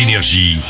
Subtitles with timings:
[0.00, 0.60] Énergie.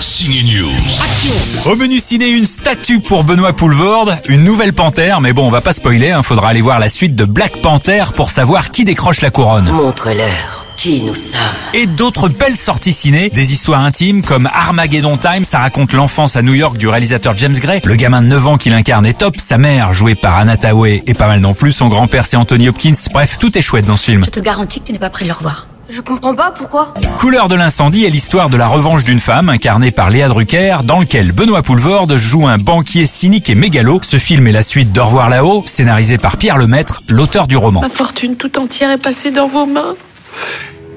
[0.00, 1.70] Signe News.
[1.70, 5.60] Au menu ciné, une statue pour Benoît Poulvorde, une nouvelle panthère, mais bon, on va
[5.60, 9.20] pas spoiler, hein, faudra aller voir la suite de Black Panther pour savoir qui décroche
[9.20, 9.70] la couronne.
[9.70, 11.38] Montre-leur qui nous sommes.
[11.74, 16.40] Et d'autres belles sorties ciné, des histoires intimes comme Armageddon Time, ça raconte l'enfance à
[16.40, 17.82] New York du réalisateur James Gray.
[17.84, 21.02] Le gamin de 9 ans qui l'incarne est top, sa mère, jouée par Anna Tawai,
[21.06, 23.98] est pas mal non plus, son grand-père c'est Anthony Hopkins, bref, tout est chouette dans
[23.98, 24.24] ce film.
[24.24, 25.66] Je te garantis que tu n'es pas prêt de le revoir.
[25.90, 26.92] Je comprends pas pourquoi.
[27.18, 31.00] Couleur de l'incendie est l'histoire de la revanche d'une femme incarnée par Léa Drucker, dans
[31.00, 33.98] lequel Benoît Poulvorde joue un banquier cynique et mégalo.
[34.02, 37.80] Ce film est la suite d'Au revoir là-haut, scénarisé par Pierre Lemaître, l'auteur du roman.
[37.80, 39.94] Ma fortune tout entière est passée dans vos mains.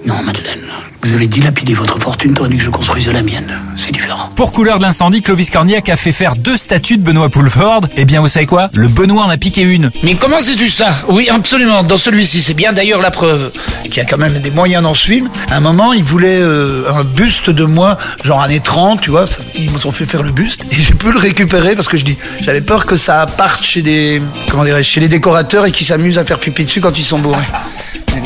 [0.03, 0.65] Non, Madeleine,
[1.03, 3.53] vous avez dilapidé votre fortune tandis que je construise la mienne.
[3.75, 4.31] C'est différent.
[4.35, 7.87] Pour Couleur de l'incendie, Clovis Cornillac a fait faire deux statues de Benoît Poulvorde.
[7.97, 8.71] Eh bien, vous savez quoi?
[8.73, 9.91] Le Benoît en a piqué une.
[10.01, 10.89] Mais comment sais-tu ça?
[11.07, 11.83] Oui, absolument.
[11.83, 13.51] Dans celui-ci, c'est bien d'ailleurs la preuve
[13.83, 15.29] qu'il y a quand même des moyens dans ce film.
[15.51, 19.27] À un moment, ils voulaient euh, un buste de moi, genre années 30, tu vois.
[19.55, 22.17] Ils m'ont fait faire le buste et j'ai pu le récupérer parce que je dis,
[22.39, 26.17] j'avais peur que ça parte chez des, comment dirais chez les décorateurs et qu'ils s'amusent
[26.17, 27.45] à faire pipi dessus quand ils sont bourrés.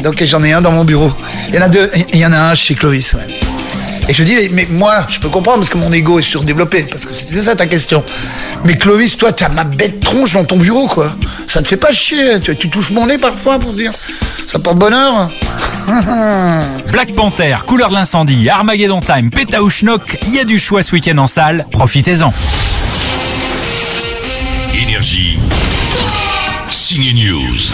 [0.01, 1.11] Donc j'en ai un dans mon bureau.
[1.49, 1.89] Il y en a deux.
[2.13, 3.13] Il y en a un chez Clovis.
[3.13, 3.25] ouais.
[4.07, 7.05] Et je dis, mais moi, je peux comprendre parce que mon ego est surdéveloppé, parce
[7.05, 8.03] que c'est ça ta question.
[8.63, 11.15] Mais Clovis, toi, t'as ma bête tronche dans ton bureau, quoi.
[11.47, 12.39] Ça te fait pas chier.
[12.39, 13.91] Tu, tu touches mon nez parfois pour dire,
[14.51, 15.31] ça porte bonheur.
[16.91, 21.17] Black Panther, Couleur de l'incendie, Armageddon Time, Pétaouchnok, il y a du choix ce week-end
[21.17, 22.33] en salle, profitez-en.
[24.73, 25.39] Énergie.
[26.69, 27.71] Signe News.